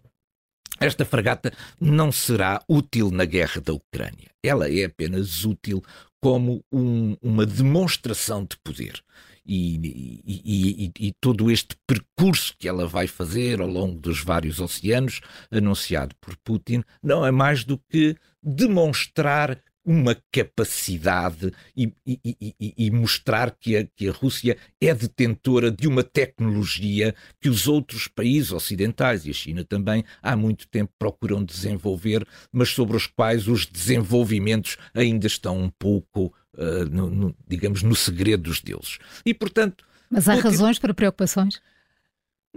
esta 0.78 1.06
fragata 1.06 1.54
não 1.80 2.12
será 2.12 2.62
útil 2.68 3.10
na 3.10 3.24
guerra 3.24 3.62
da 3.62 3.72
Ucrânia. 3.72 4.30
Ela 4.44 4.70
é 4.70 4.84
apenas 4.84 5.46
útil 5.46 5.82
como 6.22 6.62
um, 6.70 7.16
uma 7.22 7.46
demonstração 7.46 8.44
de 8.44 8.58
poder 8.62 9.02
e, 9.46 10.22
e, 10.26 10.94
e, 11.00 11.08
e, 11.08 11.14
todo 11.22 11.52
este 11.52 11.76
percurso 11.86 12.56
que 12.58 12.68
ela 12.68 12.88
vai 12.88 13.08
fazer 13.08 13.62
ao 13.62 13.68
longo 13.68 14.00
dos 14.00 14.24
vários 14.24 14.60
oceanos, 14.60 15.22
anunciado 15.52 16.16
por 16.20 16.36
Putin, 16.38 16.84
não 17.04 17.26
é 17.26 17.32
mais 17.32 17.64
do 17.64 17.78
que 17.78 18.16
demonstrar 18.42 19.62
uma 19.86 20.18
capacidade 20.32 21.54
e, 21.78 22.92
mostrar 22.92 23.52
que 23.52 23.78
a, 23.78 23.86
que 23.86 24.10
a 24.10 24.12
Rússia 24.12 24.58
é 24.82 24.94
detentora 24.94 25.70
de 25.70 25.88
uma 25.88 26.04
tecnologia 26.04 27.14
que 27.40 27.48
os 27.48 27.68
outros 27.68 28.08
países 28.08 28.52
ocidentais 28.52 29.26
e 29.26 29.30
a 29.30 29.34
China 29.34 29.64
também 29.64 30.04
há 30.24 30.36
muito 30.36 30.68
tempo 30.68 30.92
procuram 30.98 31.44
desenvolver, 31.44 32.26
mas 32.52 32.70
sobre 32.70 32.98
os 32.98 33.06
quais 33.06 33.48
os 33.48 33.68
desenvolvimentos 33.68 34.78
ainda 34.94 35.28
estão 35.28 35.60
um 35.60 35.70
pouco, 35.70 36.34
uh, 36.58 36.86
no, 36.90 37.10
no, 37.10 37.36
digamos, 37.48 37.84
no 37.84 37.96
segredo 37.96 38.44
dos 38.44 38.62
deuses. 38.62 39.00
E, 39.26 39.34
portanto. 39.34 39.86
Mas 40.10 40.28
há 40.28 40.36
razões 40.36 40.80
para 40.80 40.94
preocupações? 40.94 41.62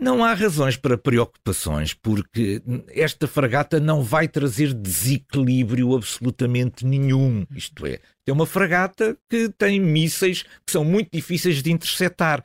Não 0.00 0.22
há 0.22 0.32
razões 0.32 0.76
para 0.76 0.96
preocupações, 0.96 1.92
porque 1.92 2.62
esta 2.90 3.26
fragata 3.26 3.80
não 3.80 4.00
vai 4.00 4.28
trazer 4.28 4.72
desequilíbrio 4.72 5.96
absolutamente 5.96 6.86
nenhum. 6.86 7.44
Isto 7.52 7.84
é, 7.84 7.98
é 8.24 8.32
uma 8.32 8.46
fragata 8.46 9.18
que 9.28 9.48
tem 9.58 9.80
mísseis 9.80 10.44
que 10.64 10.70
são 10.70 10.84
muito 10.84 11.10
difíceis 11.12 11.60
de 11.60 11.72
interceptar. 11.72 12.44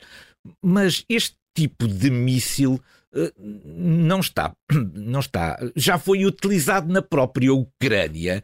Mas 0.60 1.04
este 1.08 1.36
tipo 1.54 1.86
de 1.86 2.10
míssil 2.10 2.80
não 3.64 4.20
está, 4.20 4.54
não 4.94 5.20
está, 5.20 5.58
já 5.76 5.98
foi 5.98 6.24
utilizado 6.24 6.92
na 6.92 7.00
própria 7.00 7.52
Ucrânia, 7.52 8.42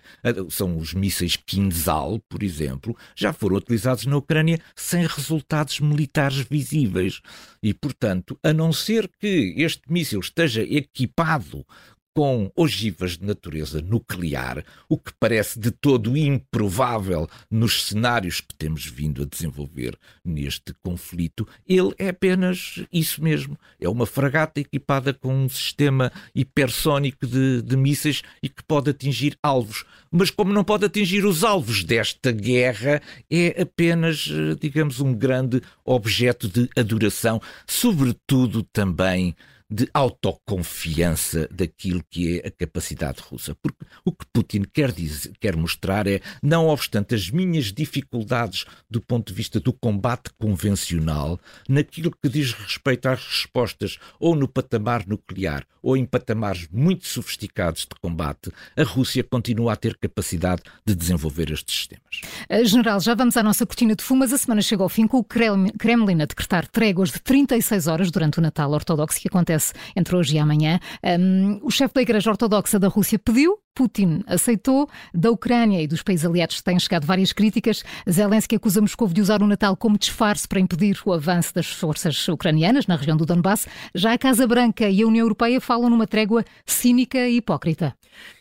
são 0.48 0.76
os 0.76 0.94
mísseis 0.94 1.36
Kinzhal, 1.36 2.20
por 2.28 2.42
exemplo, 2.42 2.96
já 3.16 3.32
foram 3.32 3.56
utilizados 3.56 4.06
na 4.06 4.16
Ucrânia 4.16 4.60
sem 4.76 5.06
resultados 5.06 5.80
militares 5.80 6.38
visíveis. 6.38 7.20
E, 7.62 7.74
portanto, 7.74 8.38
a 8.42 8.52
não 8.52 8.72
ser 8.72 9.10
que 9.18 9.54
este 9.56 9.82
míssil 9.90 10.20
esteja 10.20 10.62
equipado 10.62 11.66
com 12.14 12.50
ogivas 12.56 13.16
de 13.16 13.24
natureza 13.24 13.80
nuclear, 13.80 14.64
o 14.88 14.98
que 14.98 15.12
parece 15.18 15.58
de 15.58 15.70
todo 15.70 16.16
improvável 16.16 17.28
nos 17.50 17.84
cenários 17.84 18.40
que 18.40 18.54
temos 18.54 18.84
vindo 18.84 19.22
a 19.22 19.26
desenvolver 19.26 19.96
neste 20.24 20.74
conflito, 20.82 21.46
ele 21.66 21.94
é 21.98 22.08
apenas 22.08 22.82
isso 22.92 23.22
mesmo. 23.22 23.58
É 23.80 23.88
uma 23.88 24.06
fragata 24.06 24.60
equipada 24.60 25.14
com 25.14 25.34
um 25.34 25.48
sistema 25.48 26.12
hipersónico 26.34 27.26
de, 27.26 27.62
de 27.62 27.76
mísseis 27.76 28.22
e 28.42 28.48
que 28.48 28.62
pode 28.64 28.90
atingir 28.90 29.36
alvos. 29.42 29.84
Mas 30.10 30.30
como 30.30 30.52
não 30.52 30.64
pode 30.64 30.84
atingir 30.84 31.24
os 31.24 31.44
alvos 31.44 31.84
desta 31.84 32.32
guerra, 32.32 33.00
é 33.30 33.62
apenas, 33.62 34.28
digamos, 34.60 35.00
um 35.00 35.14
grande 35.14 35.62
objeto 35.84 36.48
de 36.48 36.68
adoração, 36.76 37.40
sobretudo 37.66 38.62
também 38.62 39.34
de 39.70 39.88
autoconfiança 39.94 41.48
daquilo 41.50 42.02
que 42.10 42.40
é 42.40 42.48
a 42.48 42.50
capacidade 42.50 43.20
russa. 43.22 43.54
Porque 43.62 43.84
o 44.04 44.12
que 44.12 44.26
Putin 44.32 44.62
quer, 44.62 44.90
dizer, 44.90 45.32
quer 45.38 45.56
mostrar 45.56 46.06
é, 46.06 46.20
não 46.42 46.66
obstante 46.68 47.14
as 47.14 47.30
minhas 47.30 47.66
dificuldades 47.72 48.64
do 48.90 49.00
ponto 49.00 49.28
de 49.28 49.34
vista 49.34 49.60
do 49.60 49.72
combate 49.72 50.30
convencional, 50.38 51.38
naquilo 51.68 52.10
que 52.10 52.28
diz 52.28 52.52
respeito 52.52 53.08
às 53.08 53.24
respostas 53.24 53.98
ou 54.18 54.34
no 54.34 54.48
patamar 54.48 55.06
nuclear 55.06 55.64
ou 55.82 55.96
em 55.96 56.04
patamares 56.04 56.68
muito 56.70 57.06
sofisticados 57.06 57.82
de 57.82 58.00
combate, 58.00 58.52
a 58.76 58.82
Rússia 58.82 59.24
continua 59.24 59.72
a 59.72 59.76
ter 59.76 59.96
capacidade 59.96 60.62
de 60.84 60.94
desenvolver 60.94 61.50
estes 61.50 61.74
sistemas. 61.74 62.20
Eh, 62.48 62.64
General, 62.64 63.00
já 63.00 63.14
vamos 63.14 63.36
à 63.36 63.42
nossa 63.42 63.64
cortina 63.64 63.94
de 63.94 64.02
fumas. 64.02 64.32
A 64.32 64.38
semana 64.38 64.60
chega 64.60 64.82
ao 64.82 64.88
fim 64.88 65.06
com 65.06 65.18
o 65.18 65.24
Kremlin 65.24 66.20
a 66.20 66.26
decretar 66.26 66.66
tréguas 66.66 67.10
de 67.10 67.20
36 67.20 67.86
horas 67.86 68.10
durante 68.10 68.38
o 68.38 68.42
Natal 68.42 68.70
Ortodoxo 68.72 69.20
que 69.20 69.28
acontece 69.28 69.59
acontece 69.60 69.72
entre 69.94 70.16
hoje 70.16 70.36
e 70.36 70.38
amanhã. 70.38 70.80
Um, 71.04 71.60
o 71.62 71.70
chefe 71.70 71.94
da 71.94 72.02
Igreja 72.02 72.30
Ortodoxa 72.30 72.78
da 72.78 72.88
Rússia 72.88 73.18
pediu 73.18 73.58
Putin 73.74 74.22
aceitou. 74.26 74.88
Da 75.14 75.30
Ucrânia 75.30 75.82
e 75.82 75.86
dos 75.86 76.02
países 76.02 76.26
aliados 76.26 76.60
têm 76.62 76.78
chegado 76.78 77.06
várias 77.06 77.32
críticas. 77.32 77.82
Zelensky 78.08 78.56
acusa 78.56 78.80
Moscou 78.80 79.08
de 79.08 79.20
usar 79.20 79.42
o 79.42 79.46
Natal 79.46 79.76
como 79.76 79.98
disfarce 79.98 80.46
para 80.46 80.60
impedir 80.60 80.98
o 81.04 81.12
avanço 81.12 81.54
das 81.54 81.66
forças 81.66 82.28
ucranianas 82.28 82.86
na 82.86 82.96
região 82.96 83.16
do 83.16 83.26
Donbass. 83.26 83.66
Já 83.94 84.12
a 84.12 84.18
Casa 84.18 84.46
Branca 84.46 84.88
e 84.88 85.02
a 85.02 85.06
União 85.06 85.24
Europeia 85.24 85.60
falam 85.60 85.90
numa 85.90 86.06
trégua 86.06 86.44
cínica 86.66 87.28
e 87.28 87.36
hipócrita. 87.36 87.94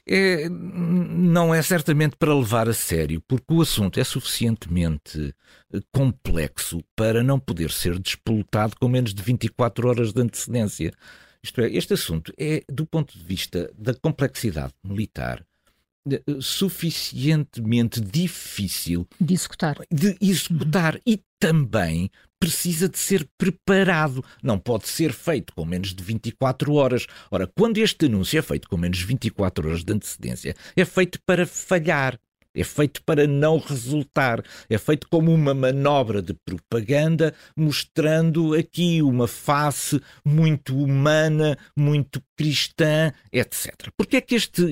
É, 0.07 0.49
não 0.49 1.53
é 1.53 1.61
certamente 1.61 2.15
para 2.17 2.33
levar 2.33 2.67
a 2.67 2.73
sério, 2.73 3.21
porque 3.27 3.53
o 3.53 3.61
assunto 3.61 3.99
é 3.99 4.03
suficientemente 4.03 5.33
eh, 5.73 5.79
complexo 5.91 6.81
para 6.95 7.23
não 7.23 7.39
poder 7.39 7.71
ser 7.71 7.99
despolutado 7.99 8.75
com 8.79 8.87
menos 8.87 9.13
de 9.13 9.21
24 9.21 9.87
horas 9.87 10.11
de 10.11 10.21
antecedência. 10.21 10.91
Isto 11.43 11.61
é, 11.61 11.71
este 11.71 11.93
assunto 11.93 12.33
é, 12.37 12.63
do 12.69 12.85
ponto 12.85 13.17
de 13.17 13.23
vista 13.23 13.71
da 13.77 13.93
complexidade 13.93 14.73
militar, 14.83 15.45
eh, 16.11 16.21
suficientemente 16.41 17.99
difícil 18.01 19.07
de 19.19 19.33
executar. 19.33 19.77
De 19.91 20.17
executar 20.21 20.95
uhum. 20.95 21.01
e 21.05 21.21
também 21.39 22.09
precisa 22.39 22.87
de 22.87 22.97
ser 22.97 23.27
preparado. 23.37 24.23
Não 24.41 24.57
pode 24.57 24.87
ser 24.87 25.11
feito 25.11 25.53
com 25.53 25.65
menos 25.65 25.93
de 25.93 26.03
24 26.03 26.73
horas. 26.73 27.05
Ora, 27.29 27.47
quando 27.47 27.77
este 27.77 28.05
anúncio 28.05 28.39
é 28.39 28.41
feito 28.41 28.67
com 28.69 28.77
menos 28.77 28.97
de 28.97 29.05
24 29.05 29.67
horas 29.67 29.83
de 29.83 29.93
antecedência, 29.93 30.55
é 30.75 30.85
feito 30.85 31.19
para 31.25 31.45
falhar. 31.45 32.17
É 32.53 32.63
feito 32.63 33.01
para 33.03 33.27
não 33.27 33.57
resultar. 33.57 34.43
É 34.69 34.77
feito 34.77 35.07
como 35.09 35.33
uma 35.33 35.53
manobra 35.53 36.21
de 36.21 36.33
propaganda, 36.33 37.33
mostrando 37.55 38.53
aqui 38.53 39.01
uma 39.01 39.27
face 39.27 40.01
muito 40.25 40.77
humana, 40.77 41.57
muito 41.75 42.21
cristã, 42.35 43.11
etc. 43.31 43.89
Porque 43.95 44.17
é 44.17 44.21
que 44.21 44.35
este, 44.35 44.63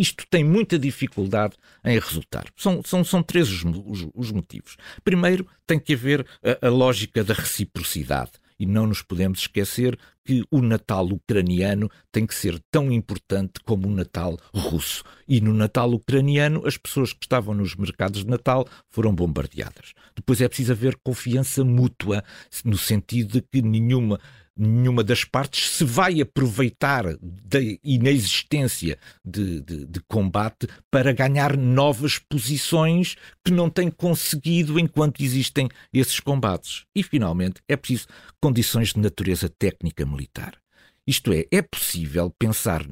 isto 0.00 0.24
tem 0.30 0.42
muita 0.44 0.78
dificuldade 0.78 1.54
em 1.84 1.98
resultar? 1.98 2.46
São, 2.56 2.82
são, 2.84 3.04
são 3.04 3.22
três 3.22 3.48
os, 3.50 3.64
os, 3.64 4.08
os 4.14 4.32
motivos. 4.32 4.76
Primeiro, 5.04 5.46
tem 5.66 5.78
que 5.78 5.94
haver 5.94 6.26
a, 6.42 6.66
a 6.66 6.70
lógica 6.70 7.22
da 7.22 7.34
reciprocidade 7.34 8.32
e 8.58 8.66
não 8.66 8.86
nos 8.86 9.02
podemos 9.02 9.40
esquecer 9.40 9.98
que 10.24 10.44
o 10.50 10.60
Natal 10.60 11.06
ucraniano 11.06 11.90
tem 12.12 12.26
que 12.26 12.34
ser 12.34 12.60
tão 12.70 12.92
importante 12.92 13.60
como 13.64 13.88
o 13.88 13.90
Natal 13.90 14.36
russo. 14.52 15.02
E 15.26 15.40
no 15.40 15.54
Natal 15.54 15.90
ucraniano, 15.90 16.66
as 16.66 16.76
pessoas 16.76 17.12
que 17.12 17.24
estavam 17.24 17.54
nos 17.54 17.74
mercados 17.74 18.24
de 18.24 18.30
Natal 18.30 18.66
foram 18.90 19.14
bombardeadas. 19.14 19.94
Depois 20.14 20.40
é 20.40 20.48
preciso 20.48 20.72
haver 20.72 20.96
confiança 21.02 21.64
mútua, 21.64 22.22
no 22.64 22.76
sentido 22.76 23.34
de 23.34 23.42
que 23.42 23.62
nenhuma 23.62 24.20
nenhuma 24.58 25.04
das 25.04 25.24
partes 25.24 25.70
se 25.70 25.84
vai 25.84 26.20
aproveitar 26.20 27.04
da 27.22 27.58
inexistência 27.84 28.98
de, 29.24 29.60
de, 29.60 29.86
de, 29.86 30.00
combate 30.08 30.66
para 30.90 31.12
ganhar 31.12 31.56
novas 31.56 32.18
posições 32.18 33.16
que 33.44 33.52
não 33.52 33.70
tem 33.70 33.90
conseguido 33.90 34.78
enquanto 34.78 35.22
existem 35.22 35.68
esses 35.92 36.18
combates. 36.18 36.84
E, 36.94 37.02
finalmente, 37.02 37.60
é 37.68 37.76
preciso 37.76 38.08
condições 38.40 38.92
de 38.92 39.00
natureza 39.00 39.48
técnica 39.48 40.04
militar. 40.04 40.58
Isto 41.08 41.32
é, 41.32 41.46
é 41.50 41.62
possível 41.62 42.30
pensar 42.38 42.86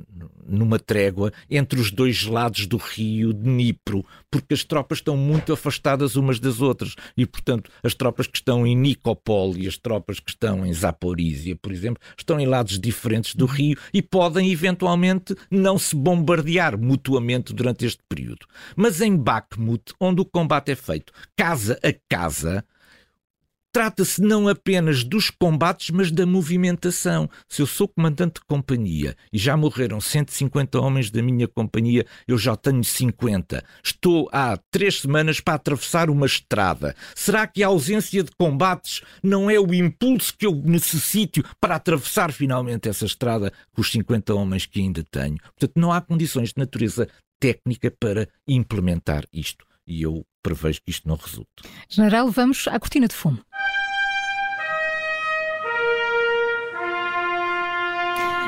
numa 0.49 0.79
trégua 0.79 1.31
entre 1.51 1.79
os 1.79 1.91
dois 1.91 2.25
lados 2.25 2.67
do 2.67 2.79
rio 2.79 3.31
Dnipro, 3.35 4.07
porque 4.31 4.55
as 4.55 4.65
tropas 4.65 4.99
estão 4.99 5.19
muito 5.19 5.53
afastadas 5.53 6.17
umas 6.17 6.41
das 6.41 6.63
outras 6.63 6.95
e, 7.15 7.27
portanto, 7.27 7.71
as 7.83 7.93
tropas 7.93 8.27
que 8.27 8.39
estão 8.39 8.67
em 8.67 8.75
Nicopol 8.75 9.55
e 9.55 9.69
as 9.69 9.77
tropas 9.77 10.19
que 10.19 10.31
estão 10.31 10.65
em 10.65 10.73
Zaporizhia, 10.73 11.57
por 11.57 11.71
exemplo, 11.71 12.03
estão 12.17 12.41
em 12.41 12.47
lados 12.47 12.81
diferentes 12.81 13.35
do 13.35 13.45
rio 13.45 13.77
e 13.93 14.01
podem 14.01 14.51
eventualmente 14.51 15.37
não 15.51 15.79
se 15.79 15.95
bombardear 15.95 16.79
mutuamente 16.79 17.53
durante 17.53 17.85
este 17.85 18.03
período. 18.09 18.47
Mas 18.75 19.03
em 19.03 19.15
Bakhmut, 19.15 19.93
onde 20.01 20.23
o 20.23 20.25
combate 20.25 20.73
é 20.73 20.75
feito 20.75 21.13
casa 21.37 21.79
a 21.83 21.93
casa, 22.09 22.65
Trata-se 23.77 24.23
não 24.23 24.49
apenas 24.49 25.05
dos 25.05 25.29
combates, 25.29 25.91
mas 25.91 26.11
da 26.11 26.25
movimentação. 26.25 27.29
Se 27.47 27.61
eu 27.61 27.67
sou 27.67 27.87
comandante 27.87 28.41
de 28.41 28.47
companhia 28.47 29.15
e 29.31 29.37
já 29.37 29.55
morreram 29.55 30.01
150 30.01 30.81
homens 30.81 31.11
da 31.11 31.21
minha 31.21 31.47
companhia, 31.47 32.07
eu 32.27 32.39
já 32.39 32.57
tenho 32.57 32.83
50. 32.83 33.63
Estou 33.85 34.31
há 34.33 34.59
três 34.71 35.03
semanas 35.03 35.41
para 35.41 35.57
atravessar 35.57 36.09
uma 36.09 36.25
estrada. 36.25 36.97
Será 37.15 37.47
que 37.47 37.63
a 37.63 37.67
ausência 37.67 38.25
de 38.25 38.31
combates 38.39 39.03
não 39.23 39.51
é 39.51 39.61
o 39.61 39.75
impulso 39.75 40.35
que 40.39 40.47
eu 40.47 40.55
necessito 40.55 41.45
para 41.61 41.75
atravessar 41.75 42.33
finalmente 42.33 42.89
essa 42.89 43.05
estrada 43.05 43.53
com 43.75 43.83
os 43.83 43.93
50 43.93 44.35
homens 44.35 44.65
que 44.65 44.81
ainda 44.81 45.05
tenho? 45.11 45.37
Portanto, 45.37 45.73
não 45.77 45.93
há 45.93 46.01
condições 46.01 46.49
de 46.49 46.57
natureza 46.57 47.07
técnica 47.39 47.91
para 47.91 48.27
implementar 48.49 49.27
isto. 49.31 49.67
E 49.87 50.01
eu 50.01 50.25
prevejo 50.43 50.81
que 50.83 50.91
isto 50.91 51.07
não 51.07 51.17
resulte. 51.17 51.63
General, 51.89 52.31
vamos 52.31 52.67
à 52.69 52.81
cortina 52.81 53.07
de 53.07 53.15
fumo. 53.15 53.39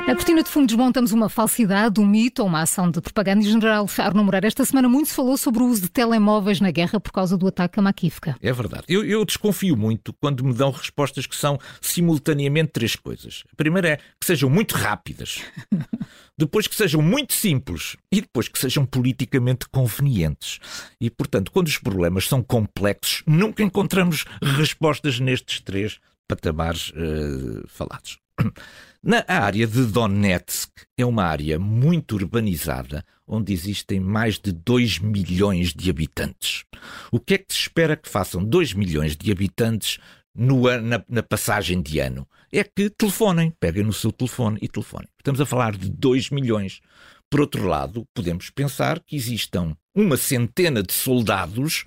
Na 0.08 0.14
cortina 0.14 0.42
de 0.42 0.48
fundo 0.48 0.66
desmontamos 0.68 1.12
uma 1.12 1.28
falsidade, 1.28 2.00
um 2.00 2.06
mito 2.06 2.40
ou 2.40 2.48
uma 2.48 2.62
ação 2.62 2.90
de 2.90 2.98
propaganda. 2.98 3.42
E, 3.42 3.46
General 3.46 3.86
Arno 3.98 4.24
Moreira, 4.24 4.46
esta 4.46 4.64
semana 4.64 4.88
muito 4.88 5.10
se 5.10 5.14
falou 5.14 5.36
sobre 5.36 5.62
o 5.62 5.66
uso 5.66 5.82
de 5.82 5.90
telemóveis 5.90 6.62
na 6.62 6.70
guerra 6.70 6.98
por 6.98 7.12
causa 7.12 7.36
do 7.36 7.46
ataque 7.46 7.78
a 7.78 7.82
Makivka. 7.82 8.34
É 8.40 8.50
verdade. 8.50 8.84
Eu, 8.88 9.04
eu, 9.04 9.22
desconfio 9.22 9.76
muito 9.76 10.14
quando 10.14 10.42
me 10.42 10.54
dão 10.54 10.70
respostas 10.70 11.26
que 11.26 11.36
são 11.36 11.58
simultaneamente 11.82 12.70
três 12.72 12.96
coisas. 12.96 13.44
A 13.52 13.54
primeira 13.54 13.86
é 13.86 13.96
que 13.96 14.24
sejam 14.24 14.48
muito 14.48 14.76
rápidas. 14.76 15.42
depois 16.38 16.66
que 16.66 16.74
sejam 16.74 17.02
muito 17.02 17.34
simples 17.34 17.94
e 18.10 18.22
depois 18.22 18.48
que 18.48 18.58
sejam 18.58 18.86
politicamente 18.86 19.68
convenientes. 19.68 20.58
E, 20.98 21.10
portanto, 21.10 21.52
quando 21.52 21.66
os 21.66 21.76
problemas 21.76 22.26
são 22.26 22.42
complexos, 22.42 23.22
nunca 23.26 23.62
encontramos 23.62 24.24
respostas 24.40 25.20
nestes 25.20 25.60
três 25.60 25.98
patamares 26.26 26.92
uh, 26.92 27.68
falados. 27.68 28.18
Na 29.02 29.24
área 29.28 29.64
de 29.64 29.86
Donetsk 29.86 30.70
é 30.96 31.06
uma 31.06 31.22
área 31.22 31.56
muito 31.56 32.16
urbanizada, 32.16 33.04
onde 33.28 33.52
existem 33.52 34.00
mais 34.00 34.40
de 34.40 34.50
2 34.50 34.98
milhões 34.98 35.72
de 35.72 35.88
habitantes. 35.88 36.64
O 37.12 37.20
que 37.20 37.34
é 37.34 37.38
que 37.38 37.54
se 37.54 37.60
espera 37.60 37.96
que 37.96 38.08
façam 38.08 38.44
2 38.44 38.72
milhões 38.72 39.16
de 39.16 39.30
habitantes 39.30 39.98
no, 40.34 40.62
na, 40.80 41.04
na, 41.08 41.22
passagem 41.22 41.80
de 41.80 42.00
ano? 42.00 42.26
É 42.52 42.64
que 42.64 42.90
telefonem, 42.90 43.52
peguem 43.60 43.84
no 43.84 43.92
seu 43.92 44.10
telefone 44.10 44.58
e 44.60 44.66
telefonem. 44.66 45.08
Estamos 45.16 45.40
a 45.40 45.46
falar 45.46 45.76
de 45.76 45.88
2 45.88 46.30
milhões. 46.30 46.80
Por 47.30 47.40
outro 47.40 47.68
lado, 47.68 48.04
podemos 48.12 48.50
pensar 48.50 48.98
que 48.98 49.14
existam 49.14 49.76
uma 49.94 50.16
centena 50.16 50.82
de 50.82 50.92
soldados 50.92 51.84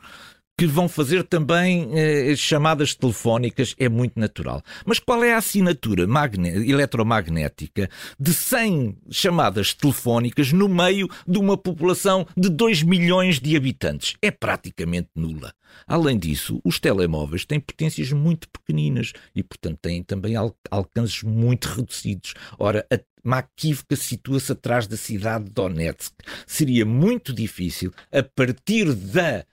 que 0.57 0.67
vão 0.67 0.87
fazer 0.87 1.23
também 1.23 1.89
eh, 1.93 2.35
chamadas 2.35 2.93
telefónicas, 2.93 3.75
é 3.79 3.89
muito 3.89 4.19
natural. 4.19 4.61
Mas 4.85 4.99
qual 4.99 5.23
é 5.23 5.33
a 5.33 5.37
assinatura 5.37 6.05
eletromagnética 6.67 7.89
de 8.19 8.33
100 8.33 8.97
chamadas 9.09 9.73
telefónicas 9.73 10.51
no 10.51 10.69
meio 10.69 11.07
de 11.27 11.39
uma 11.39 11.57
população 11.57 12.27
de 12.37 12.49
2 12.49 12.83
milhões 12.83 13.39
de 13.39 13.57
habitantes? 13.57 14.15
É 14.21 14.29
praticamente 14.29 15.09
nula. 15.15 15.53
Além 15.87 16.17
disso, 16.19 16.61
os 16.63 16.79
telemóveis 16.79 17.45
têm 17.45 17.59
potências 17.59 18.11
muito 18.11 18.47
pequeninas 18.49 19.13
e, 19.35 19.41
portanto, 19.41 19.79
têm 19.81 20.03
também 20.03 20.35
al 20.35 20.55
alcances 20.69 21.23
muito 21.23 21.65
reduzidos. 21.65 22.33
Ora, 22.59 22.85
a 22.91 22.99
Makivka 23.23 23.95
situa-se 23.95 24.51
atrás 24.51 24.87
da 24.87 24.97
cidade 24.97 25.45
de 25.45 25.51
Donetsk. 25.51 26.13
Seria 26.45 26.85
muito 26.85 27.33
difícil, 27.33 27.93
a 28.11 28.23
partir 28.23 28.93
da 28.93 29.45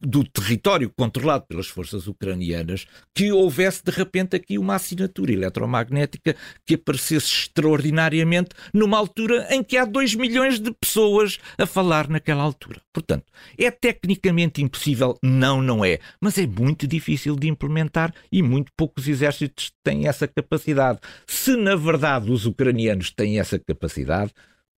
do 0.00 0.24
território 0.24 0.92
controlado 0.96 1.46
pelas 1.46 1.66
forças 1.66 2.06
ucranianas, 2.06 2.86
que 3.14 3.32
houvesse 3.32 3.82
de 3.84 3.90
repente 3.90 4.36
aqui 4.36 4.58
uma 4.58 4.76
assinatura 4.76 5.32
eletromagnética 5.32 6.36
que 6.64 6.74
aparecesse 6.74 7.26
extraordinariamente 7.26 8.50
numa 8.72 8.96
altura 8.96 9.46
em 9.50 9.62
que 9.62 9.76
há 9.76 9.84
2 9.84 10.14
milhões 10.14 10.60
de 10.60 10.72
pessoas 10.72 11.38
a 11.58 11.66
falar 11.66 12.08
naquela 12.08 12.42
altura. 12.42 12.80
Portanto, 12.92 13.26
é 13.58 13.70
tecnicamente 13.70 14.62
impossível? 14.62 15.18
Não, 15.22 15.60
não 15.60 15.84
é. 15.84 15.98
Mas 16.20 16.38
é 16.38 16.46
muito 16.46 16.86
difícil 16.86 17.34
de 17.36 17.48
implementar 17.48 18.14
e 18.30 18.42
muito 18.42 18.70
poucos 18.76 19.08
exércitos 19.08 19.72
têm 19.82 20.06
essa 20.06 20.28
capacidade. 20.28 21.00
Se 21.26 21.56
na 21.56 21.74
verdade 21.74 22.30
os 22.30 22.46
ucranianos 22.46 23.10
têm 23.10 23.40
essa 23.40 23.58
capacidade, 23.58 24.32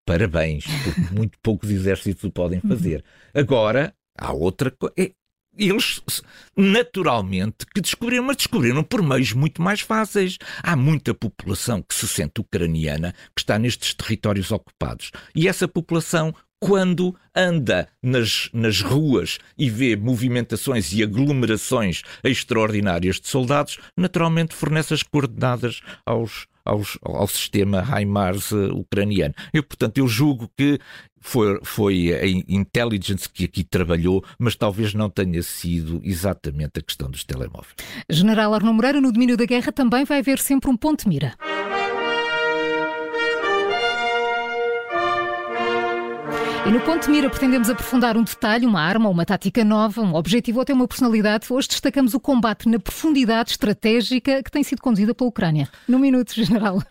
parabéns, 0.06 0.64
porque 0.64 1.14
muito 1.14 1.38
poucos 1.42 1.70
exércitos 1.70 2.24
o 2.24 2.30
podem 2.30 2.60
fazer. 2.60 3.04
Agora, 3.34 3.94
Há 4.18 4.32
outra 4.32 4.70
coisa. 4.70 4.94
É, 4.98 5.12
eles, 5.56 6.00
naturalmente, 6.56 7.64
que 7.72 7.80
descobriram, 7.80 8.24
mas 8.24 8.36
descobriram 8.36 8.82
por 8.82 9.02
meios 9.02 9.32
muito 9.32 9.62
mais 9.62 9.80
fáceis. 9.80 10.36
Há 10.62 10.74
muita 10.74 11.14
população 11.14 11.80
que 11.80 11.94
se 11.94 12.08
sente 12.08 12.40
ucraniana 12.40 13.14
que 13.34 13.42
está 13.42 13.58
nestes 13.58 13.94
territórios 13.94 14.50
ocupados. 14.50 15.12
E 15.34 15.48
essa 15.48 15.68
população 15.68 16.34
quando 16.64 17.14
anda 17.36 17.88
nas, 18.02 18.48
nas 18.50 18.80
ruas 18.80 19.38
e 19.58 19.68
vê 19.68 19.96
movimentações 19.96 20.94
e 20.94 21.02
aglomerações 21.02 22.02
extraordinárias 22.22 23.20
de 23.20 23.28
soldados, 23.28 23.78
naturalmente 23.94 24.54
fornece 24.54 24.94
as 24.94 25.02
coordenadas 25.02 25.82
aos, 26.06 26.46
aos, 26.64 26.98
ao 27.02 27.26
sistema 27.26 27.82
HIMARS 27.82 28.52
ucraniano. 28.52 29.34
E, 29.52 29.60
portanto, 29.60 29.98
eu 29.98 30.08
julgo 30.08 30.50
que 30.56 30.78
foi, 31.20 31.58
foi 31.62 32.12
a 32.12 32.26
intelligence 32.26 33.28
que 33.28 33.44
aqui 33.44 33.64
trabalhou, 33.64 34.22
mas 34.38 34.54
talvez 34.54 34.92
não 34.92 35.08
tenha 35.08 35.42
sido 35.42 36.00
exatamente 36.04 36.78
a 36.78 36.82
questão 36.82 37.10
dos 37.10 37.24
telemóveis. 37.24 37.74
General 38.10 38.52
Arno 38.52 38.72
Moreira, 38.74 39.00
no 39.00 39.10
domínio 39.10 39.36
da 39.36 39.46
guerra 39.46 39.72
também 39.72 40.04
vai 40.04 40.18
haver 40.18 40.38
sempre 40.38 40.70
um 40.70 40.76
ponto 40.76 41.04
de 41.04 41.08
mira. 41.08 41.34
E 46.66 46.70
no 46.70 46.80
ponto 46.80 47.04
de 47.04 47.10
mira 47.10 47.28
pretendemos 47.28 47.68
aprofundar 47.68 48.16
um 48.16 48.24
detalhe, 48.24 48.64
uma 48.64 48.80
arma, 48.80 49.10
uma 49.10 49.26
tática 49.26 49.62
nova, 49.62 50.00
um 50.00 50.14
objetivo 50.14 50.60
ou 50.60 50.62
até 50.62 50.72
uma 50.72 50.88
personalidade. 50.88 51.46
Hoje 51.50 51.68
destacamos 51.68 52.14
o 52.14 52.20
combate 52.20 52.70
na 52.70 52.78
profundidade 52.78 53.50
estratégica 53.50 54.42
que 54.42 54.50
tem 54.50 54.62
sido 54.62 54.80
conduzida 54.80 55.14
pela 55.14 55.28
Ucrânia. 55.28 55.68
Num 55.86 55.98
minuto, 55.98 56.32
General. 56.34 56.82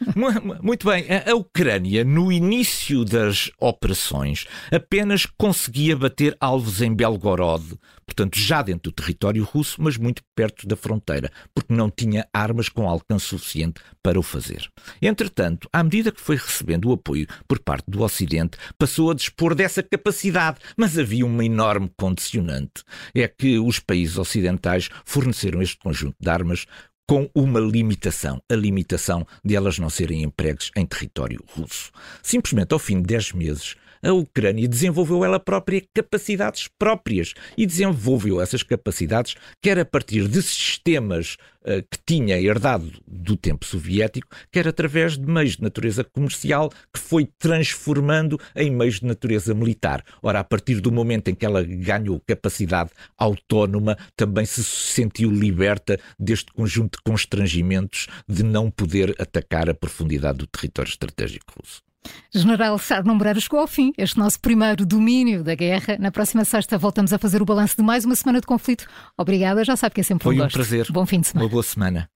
Muito 0.62 0.88
bem. 0.88 1.08
A 1.26 1.34
Ucrânia, 1.34 2.04
no 2.04 2.32
início 2.32 3.04
das 3.04 3.50
operações, 3.60 4.46
apenas 4.72 5.26
conseguia 5.26 5.98
bater 5.98 6.38
alvos 6.40 6.80
em 6.80 6.94
Belgorod, 6.94 7.74
portanto, 8.06 8.38
já 8.38 8.62
dentro 8.62 8.92
do 8.92 8.96
território 8.96 9.44
russo, 9.44 9.82
mas 9.82 9.98
muito 9.98 10.22
perto 10.36 10.68
da 10.68 10.76
fronteira, 10.76 11.32
porque 11.52 11.74
não 11.74 11.90
tinha 11.90 12.28
armas 12.32 12.70
com 12.70 12.88
alcance 12.88 13.26
suficiente 13.26 13.82
para 14.04 14.20
o 14.20 14.24
fazer. 14.24 14.70
Entretanto, 15.02 15.68
à 15.74 15.82
medida 15.84 16.12
que 16.12 16.22
foi 16.22 16.36
recebendo 16.36 16.90
o 16.90 16.94
apoio 16.94 17.26
por 17.48 17.58
parte 17.58 17.86
do 17.88 18.04
Ocidente, 18.04 18.58
passou 18.78 19.10
a 19.10 19.16
dispor 19.16 19.56
dessa 19.64 19.82
capacidade, 19.82 20.60
mas 20.76 21.00
havia 21.00 21.26
uma 21.26 21.46
enorme 21.46 21.90
condicionante: 21.98 22.84
é 23.16 23.28
que 23.28 23.58
os 23.58 23.80
países 23.80 24.18
ocidentais 24.18 24.90
forneceram 25.06 25.62
este 25.62 25.78
conjunto 25.78 26.18
de 26.20 26.30
armas 26.30 26.66
com 27.08 27.30
uma 27.34 27.60
limitação, 27.60 28.42
a 28.50 28.56
limitação 28.56 29.26
de 29.44 29.56
elas 29.56 29.78
não 29.80 29.90
serem 29.90 30.24
empregues 30.24 30.72
em 30.76 30.86
território 30.86 31.44
russo. 31.48 31.92
Simplesmente 32.22 32.74
ao 32.74 32.80
fim 32.80 33.02
de 33.02 33.08
10 33.08 33.34
meses, 33.34 33.76
a 34.04 34.12
Ucrânia 34.12 34.68
desenvolveu 34.68 35.24
ela 35.24 35.40
própria 35.40 35.82
capacidades 35.94 36.68
próprias 36.78 37.34
e 37.58 37.66
desenvolveu 37.66 38.42
essas 38.42 38.62
capacidades 38.62 39.36
quer 39.62 39.80
a 39.80 39.86
partir 39.86 40.28
de 40.28 40.42
sistemas 40.42 41.38
uh, 41.62 41.82
que 41.90 41.98
tinha 42.06 42.40
herdado 42.40 42.92
do 43.08 43.38
tempo 43.38 43.66
soviético, 43.66 44.28
quer 44.52 44.68
através 44.68 45.18
de 45.18 45.26
meios 45.26 45.56
de 45.56 45.64
natureza 45.64 46.04
comercial 46.04 46.70
que 46.94 47.00
foi 47.00 47.28
transformando 47.40 48.40
em 48.56 48.70
meios 48.70 49.00
de 49.00 49.06
natureza 49.06 49.54
militar. 49.54 50.04
Ora, 50.22 50.40
a 50.40 50.44
partir 50.44 50.82
do 50.82 50.92
momento 50.92 51.30
em 51.30 51.36
que 51.36 51.46
ela 51.46 51.64
ganhou 51.64 52.22
capacidade 52.28 52.92
autónoma, 53.18 53.98
também 54.18 54.46
se 54.46 54.64
sentiu 54.64 55.32
liberta 55.32 55.98
deste 56.20 56.52
conjunto 56.52 56.98
de 56.98 57.04
constrangimentos 57.04 58.08
de 58.28 58.44
não 58.44 58.70
poder 58.70 59.16
atacar 59.18 59.70
a 59.70 59.74
profundidade 59.74 60.40
do 60.40 60.48
território 60.48 60.90
estratégico 60.90 61.54
russo. 61.58 61.93
General 62.34 62.78
Sarno 62.78 63.14
Moreira 63.16 63.40
chegou 63.40 63.60
ao 63.60 63.68
fim 63.68 63.94
este 63.98 64.18
nosso 64.18 64.40
primeiro 64.40 64.86
domínio 64.86 65.44
da 65.44 65.56
guerra. 65.56 65.98
Na 66.00 66.12
próxima 66.12 66.46
sexta 66.46 66.78
voltamos 66.78 67.14
a 67.14 67.18
fazer 67.18 67.42
o 67.42 67.46
balanço 67.46 67.76
de 67.78 67.84
mais 67.84 68.06
uma 68.06 68.16
semana 68.16 68.40
de 68.40 68.48
conflito. 68.48 68.88
Obrigada, 69.18 69.64
já 69.64 69.76
sabe 69.76 69.96
que 69.96 70.02
é 70.02 70.04
sempre 70.04 70.24
Foi 70.24 70.40
um, 70.40 70.44
um 70.44 70.48
prazer. 70.48 70.88
Bom 70.92 71.06
fim 71.06 71.22
de 71.22 71.28
semana. 71.28 71.46
Uma 71.46 71.52
boa 71.52 71.64
semana. 71.64 72.10